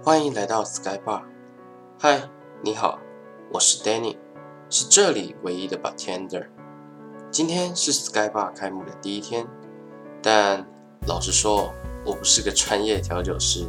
[0.00, 1.22] 欢迎来到 Sky Bar。
[1.98, 2.22] 嗨，
[2.62, 3.00] 你好，
[3.52, 4.16] 我是 Danny，
[4.70, 6.46] 是这里唯一的 bartender。
[7.32, 9.44] 今天是 Sky Bar 开幕的第一天，
[10.22, 10.64] 但
[11.08, 11.74] 老实说，
[12.06, 13.66] 我不是个专业调酒师，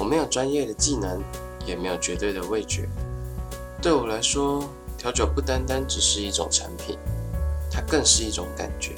[0.00, 1.22] 我没有专业的技能，
[1.64, 2.88] 也没有绝对的味觉。
[3.80, 6.98] 对我来说，调酒不单单只是一种产品，
[7.70, 8.92] 它更是一种感觉，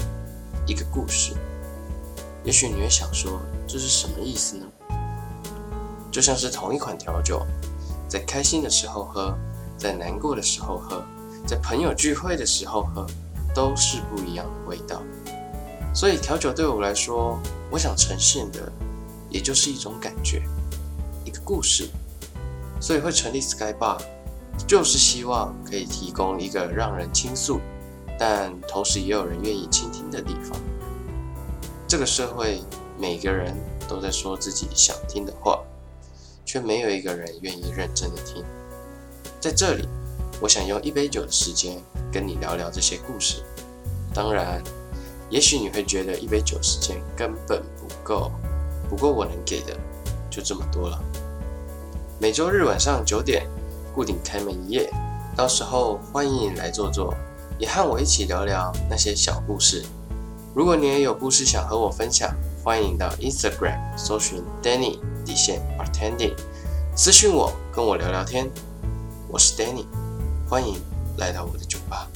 [0.66, 1.34] 一个故事。
[2.44, 4.66] 也许你会想说，这是什么意思呢？
[6.10, 7.46] 就像是同一款调酒，
[8.08, 9.36] 在开心的时候喝，
[9.78, 11.04] 在难过的时候喝，
[11.46, 13.06] 在朋友聚会的时候喝，
[13.54, 15.00] 都是不一样的味道。
[15.94, 17.38] 所以调酒对我来说，
[17.70, 18.70] 我想呈现的，
[19.28, 20.42] 也就是一种感觉，
[21.24, 21.88] 一个故事。
[22.80, 23.98] 所以会成立 Sky Bar，
[24.66, 27.60] 就是希望可以提供一个让人倾诉，
[28.18, 30.58] 但同时也有人愿意倾听的地方。
[31.86, 32.62] 这个社会，
[32.98, 33.54] 每个人
[33.88, 35.60] 都在说自己想听的话。
[36.44, 38.44] 却没有一个人愿意认真的听。
[39.40, 39.88] 在这里，
[40.40, 43.42] 我想用一杯酒的时间跟你聊聊这些故事。
[44.12, 44.62] 当然，
[45.30, 48.30] 也许你会觉得一杯酒时间根本不够，
[48.88, 49.76] 不过我能给的
[50.28, 51.00] 就这么多了。
[52.18, 53.46] 每周日晚上九点
[53.94, 54.90] 固定开门营业，
[55.36, 57.14] 到时候欢迎你来坐坐，
[57.58, 59.84] 也和我一起聊聊那些小故事。
[60.54, 62.28] 如果你也有故事想和我分享，
[62.62, 66.34] 欢迎到 Instagram 搜寻 Danny 底线 Bartending，
[66.96, 68.50] 私信我跟我聊聊天。
[69.28, 69.86] 我是 Danny，
[70.48, 70.80] 欢迎
[71.18, 72.08] 来到我的酒吧。